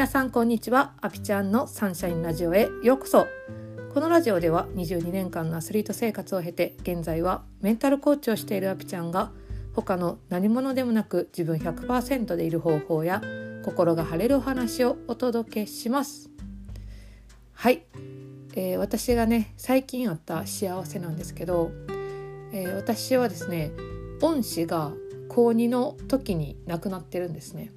[0.00, 0.94] 皆さんこんにちは。
[1.02, 3.26] アピちゃんのサンシャインラジオへようこそ。
[3.92, 9.30] このラジオでは22年間のアスリート生活を経て現在はメンタルコーチをしているアピちゃんが
[9.74, 13.20] 他の何者でもなく自分100%でいる方法や
[13.62, 16.30] 心が晴れるお話をお届けします。
[17.52, 17.82] はい、
[18.54, 21.72] えー、私がね最近あった幸せなんですけど、
[22.54, 23.70] えー、私はですね
[24.22, 24.92] 恩師が
[25.28, 27.70] 高2の時に亡くなってるんですね。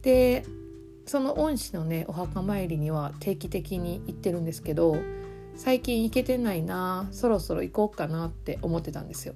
[0.00, 0.46] で
[1.06, 4.96] その恩師のねお墓参りには定期的に行ってるんですけど
[5.56, 9.34] 最近行けてないなそろそろ行こうかなって思ってたんですよ。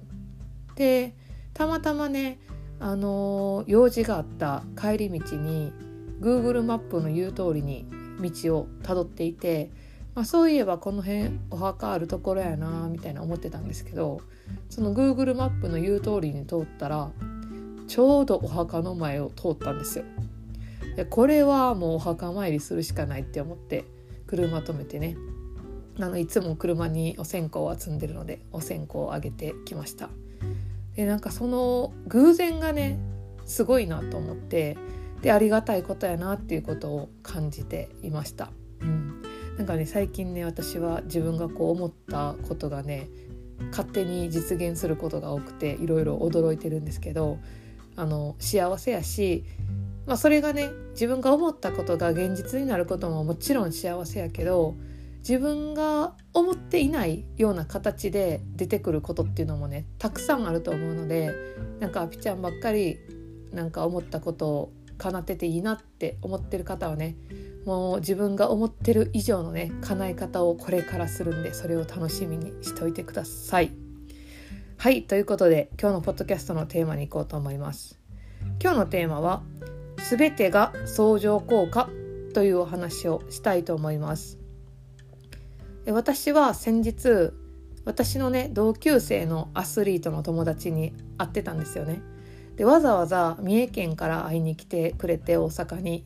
[0.75, 1.15] で
[1.53, 2.39] たまたまね
[2.79, 5.73] あの用事があった帰り道に
[6.21, 7.85] Google マップの言う通りに
[8.21, 9.71] 道をたどっていて、
[10.15, 14.21] まあ、そういえばこの辺お墓あるところやなみたいな思ってたんですけど
[14.69, 17.11] その Google マップの言う通りに通ったら
[17.87, 20.05] ちょうどお墓の前を通ったんですよ。
[20.99, 23.85] でこれはもうお墓参りするしかないって思って
[24.27, 25.15] 車止めてね。
[25.97, 30.09] あのいつも車にお線香を積んでるのでお線香をあげてきました。
[30.97, 32.99] でなんかその偶然がね
[33.45, 34.77] すごいなと思って
[35.21, 39.21] でありがたいことやなっていうことを感じていました、うん、
[39.57, 43.07] なんかね最近ね私は自分がこう思ったことがね
[43.71, 47.39] 勝手に実現することが多くていろいろ驚いてるんですけど
[47.99, 49.43] あの幸せやし
[50.09, 54.75] まあ、それがね自分が思ったことが現実になることももちろん幸せやけど
[55.19, 61.31] 自分が思っていないような形で出てくることっていうのもねたくさんあると思うので
[61.79, 62.97] なんかアピちゃんばっかり
[63.53, 67.15] なんか思ったことを叶ってていいなって思ってる方はね
[67.65, 73.88] もう自分が思ってる以上のね叶え方をこれからするんでそれを楽しみにしておいてください。
[74.81, 77.99] はいということで今日のポッドキャストのテーマに行こうと思います。
[78.63, 79.43] 今日のテーマは
[80.09, 81.89] 全てが相乗効果
[82.33, 84.39] というお話をしたいと思います。
[85.85, 87.33] 私は先日
[87.83, 92.01] 私のね同級生のアスリートの友達に会ってたんですよね。
[92.55, 96.05] でわざわざ三重県から会いに来てくれて大阪に。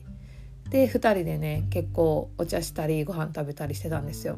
[0.70, 4.36] で2人でね結構お茶したりご飯食べたりしてたんですよ。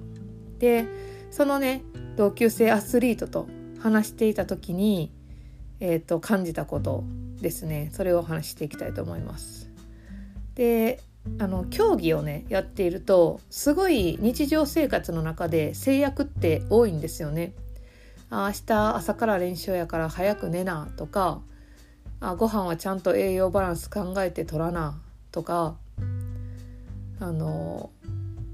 [0.59, 0.85] で
[1.31, 1.81] そのね
[2.17, 3.56] 同級生アスリートと
[3.87, 5.13] 話していた時に、
[5.81, 7.05] えーと感じたこと
[7.41, 9.71] ですねそれをお話していきたいと思います。
[10.55, 11.01] で
[11.39, 17.53] あの競技をねやっているとすごい日常生活の中で制約って多いんですよね。
[18.31, 21.41] あ明日朝から練習やから早く寝なとか
[22.21, 25.77] あご飯はちゃんと栄養バランス考えて取らなとか
[27.21, 27.91] あの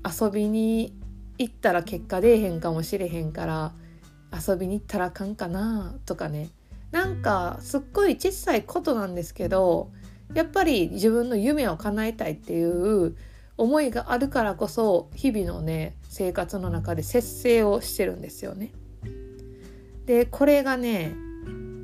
[0.05, 0.95] 遊びに
[1.39, 3.73] 行ったら結果出えへんかもしれへんから
[4.33, 6.51] 遊びに行ったらあかんかなとかね
[6.91, 9.91] なんかすっごい小さいことなんですけど
[10.35, 13.17] やっぱり自分の夢を叶えたいっていう
[13.59, 18.73] 思いがあるからこそ日々のね生活の中で節制をしてるんですよね。
[20.07, 21.15] でこれがね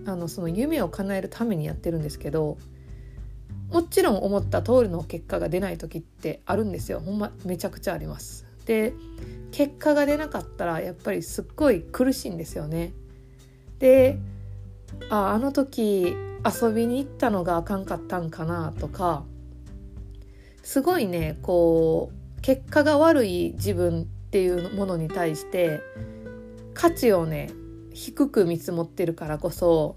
[0.07, 2.57] あのその夢を叶えるためにやってるんですけど
[3.71, 8.48] もちろん思った通りの結果が出ない時ってあるんですよほんまめちゃくちゃあります。
[8.69, 8.93] で
[9.51, 12.93] 結果が出なかったらやっぱりすっごい苦しいんですよね。
[13.79, 14.19] で
[15.09, 16.15] ああの時
[16.45, 19.25] 遊びに行ったのがあかんかったんかなとか
[20.63, 25.81] すごいねこう結果が悪い自分っていうものに対して
[26.75, 27.51] 価値をね
[27.95, 29.97] 低く見積もってるからこそ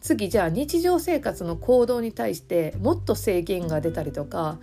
[0.00, 4.58] 次じゃあ日常生活の行動に対してもっと制限が出たりとか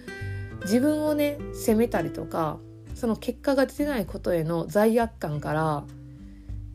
[0.62, 2.58] 自分をね責めたりとか
[3.00, 5.86] その結果が出てないことへの罪悪感から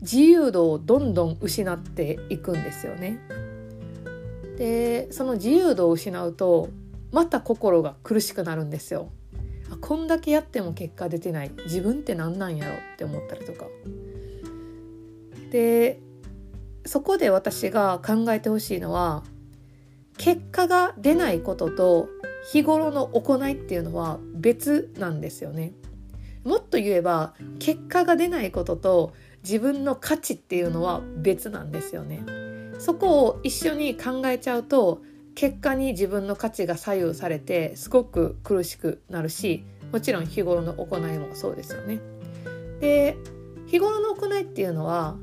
[0.01, 3.19] 自由度をどんどん失っていくんですよね。
[4.57, 6.69] でその自由度を失うと
[7.11, 9.11] また心が苦しくなるんですよ。
[9.81, 13.67] こんだけやっても結果出てない自分って何なんやろって思ったりとか。
[15.51, 15.99] で
[16.87, 19.23] そこで私が考えてほしいのは
[20.17, 22.09] 結果が出ないことと
[22.51, 25.73] 日頃の行いっていうのは別なんですよね。
[26.45, 29.13] もっと言えば結果が出ないことと
[29.43, 32.23] 自分の価値っていうのは別なんですよね。
[32.79, 35.01] そこを一緒に考えちゃうと
[35.33, 41.99] 結果に自分の価値が左右されてすごく苦しくなるしもちろん日頃の行いもそうですよね。
[42.79, 43.17] で
[43.65, 45.17] 日頃の行いっていうのは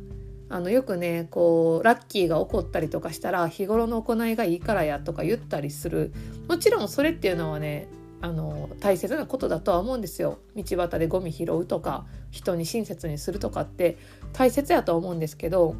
[0.48, 6.12] あのよくねこうラッキーが起こったりとかしたら日頃の行いがいいからやとか言ったりする
[6.48, 7.88] もちろんそれっていうのはね
[8.22, 13.98] あの大切なことだとは思うんですよ道端でゴミ拾うとか人に親切にするとかって
[14.32, 15.74] 大切やと思うんですけど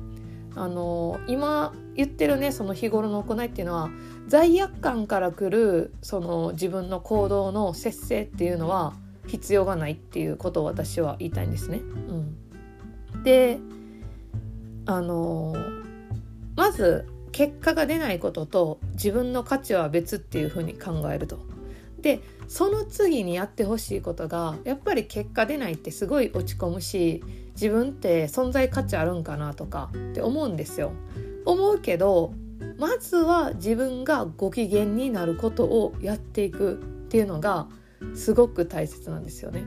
[0.55, 3.91] あの今言ってるねその日頃の行いっていうのは
[4.27, 8.95] 罪悪感からくるその自分の行動の節制っていうのは
[9.29, 11.79] 必要がないっていうことを私は言いたいんですね。
[11.79, 13.61] うん、で
[14.85, 15.55] あの
[16.57, 21.52] まず結果が出ないことと自分の価値は別っていうふうに考えると。
[22.03, 27.23] でその次にやってほしいことがやっぱり結果出ないってすごい落ち込むし
[27.55, 30.93] 自分って存在価値あるんかなとかって思うんですよ。
[31.45, 32.35] 思うけど
[32.79, 36.77] まずは自分がご機嫌になることをやっていくっ
[37.09, 37.69] ていうのが
[38.15, 39.65] すごく大切なんですよね。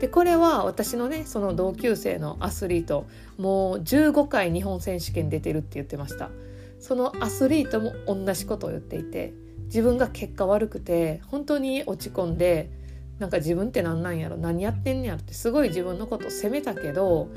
[0.00, 3.06] でこれは私のねその同級生のアスリート
[3.36, 6.30] もう15回日本選手権出てるって言ってました
[6.78, 9.34] そのアスリートも同じことを言っていて
[9.68, 12.70] 自分が結果悪くて本当に落ち込んで
[13.18, 17.28] なんか自分って何なんやろ何やってんねやろってすごい自分のことを責めたけど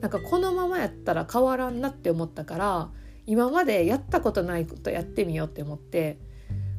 [0.00, 2.88] なんかこのままやったら変わらんなって思ったから
[3.26, 6.18] 今までやったことないことやってみようって思って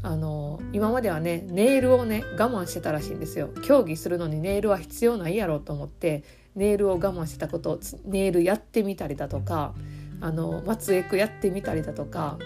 [0.01, 3.49] あの今まではねネイルをね我慢してたらしいんですよ。
[3.63, 6.23] 競技するのにネイルは必要ないやろうと思って
[6.55, 9.73] ネイルを我慢してたことをネイルやってみたりだとか
[10.21, 12.37] あの松江区やってみたりだとか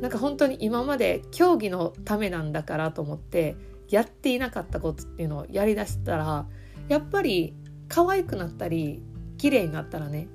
[0.00, 3.56] なんか本当に今まで競技のためなんだからと思って
[3.88, 6.46] やっていなかったことっていうのをやりだしたら
[6.88, 7.54] やっぱり
[7.88, 9.02] 可愛くなったり
[9.38, 10.28] 綺麗になったらね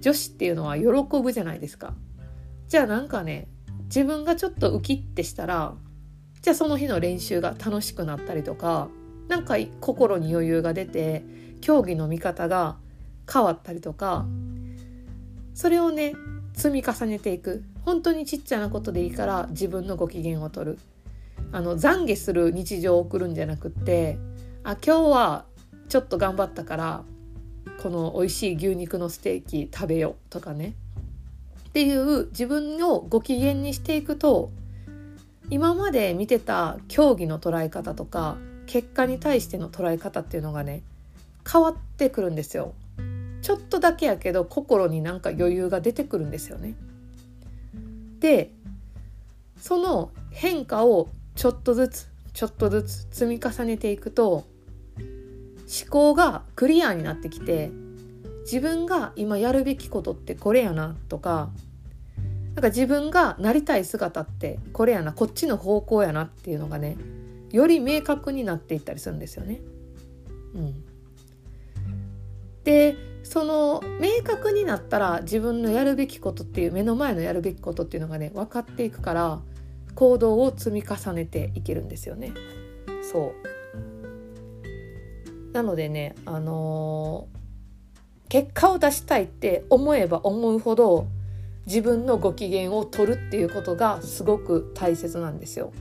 [0.00, 0.86] 女子っていうのは喜
[1.22, 1.94] ぶじゃないですか。
[2.68, 3.48] じゃあなんかね
[3.84, 5.74] 自分がちょっとウキッてしたら
[6.42, 8.88] じゃあその日の練習が楽しくなったりとか
[9.28, 11.24] なんか心に余裕が出て
[11.60, 12.76] 競技の見方が
[13.32, 14.26] 変わったりとか
[15.54, 16.14] それをね
[16.56, 17.62] 積み重ねていく。
[17.84, 20.78] 本当にちっちゃなことでいいから自分のご機嫌を取る。
[21.52, 24.18] あの懺悔する日常を送るんじゃなくって
[24.64, 25.44] あ今日は
[25.88, 27.04] ちょっと頑張ったから
[27.82, 30.74] この美味しい牛肉のステーキ食べようとかね。
[31.68, 34.50] っていう自分をご機嫌にしていくと
[35.50, 40.82] 今まで見てた競技の捉え方とか結果に対しての捉え方っていうのがね
[41.50, 42.72] 変わってくるんですよ。
[43.46, 46.74] ちょっとだけやけど心になんか余裕が出てくるんですよね。
[48.18, 48.50] で
[49.56, 54.46] その変化をちょっとずつちょっとずつ積み重ねていくと思
[55.88, 57.70] 考がクリアになってきて
[58.40, 61.50] 自分が今やるべきことってこれやなとか
[62.56, 66.96] なんか自分がなりたい姿ってこれやなこっちの方向やなっていうのがね
[67.52, 69.60] より明確になっていったりするんですよね。
[70.56, 70.84] うん、
[72.66, 79.40] でその明確になったら自分のやるべきことっていう目の前のやるべきことっていうのがね分かっていくから
[79.94, 82.32] 行動を積み重ねていけるんですよね。
[83.02, 83.32] そ
[85.52, 91.06] うなのでねあのー、結果を出したいって思えば思うほど
[91.66, 95.72] 自分のご機嫌を取るっていうことがすごく大切なんですよ。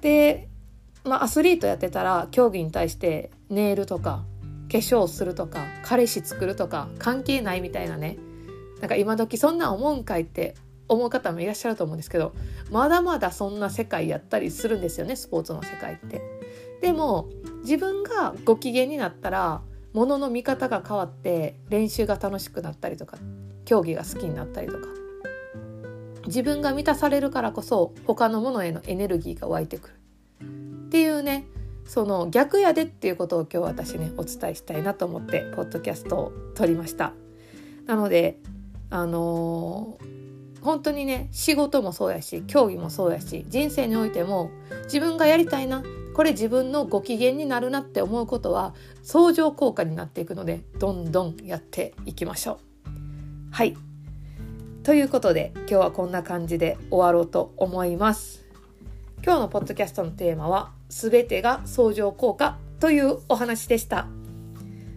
[0.00, 0.48] で、
[1.04, 4.24] まあ、アスリートやってたら競技に対してネイルとか
[4.70, 8.18] 化粧するとか彼氏作るとか関係ないみたいなね。
[8.80, 10.54] なんか今時そんな思うんかいって
[10.88, 12.34] 思う方もいらっしゃると思うんですけど
[12.70, 16.20] まだまだそんな世界やったりするんですよねスポーツの世界って。
[16.82, 17.30] でも
[17.62, 23.16] 自分がご機嫌になったらものの見方が変わって練習が楽しくなったりとか
[23.64, 24.86] 競技が好きになったりとか。
[26.26, 29.95] 自分が満たされるからこそ他のものへのエネルギーが湧いてくる。
[31.86, 37.12] その逆やでっていうことを今日私ねお伝えしたいなと思ってポッドキャストを撮りました。
[37.86, 38.38] なので
[38.90, 44.50] あのー、本当にね仕事もそうやし競技もそうやし人生においても
[44.84, 45.82] 自分がやりたいな
[46.14, 52.58] これ自分のご機嫌になるなって思うことは相乗効果になっていくのでどんどんやっていきましょう。
[53.52, 53.76] はい。
[54.82, 58.44] ということで今日はこんな感じで終わろうと思います。
[59.24, 64.06] 今日のポッドキャストのテーマは全てが相乗効果というお話でした。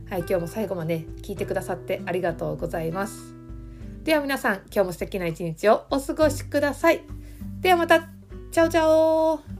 [0.09, 3.33] はい、今日も最後まで聞いてくださってありがとうございます。
[4.03, 7.01] では皆さん、今日も素敵な一日をお過ごしください。
[7.61, 8.07] ではまた、
[8.51, 9.58] チャオチャオ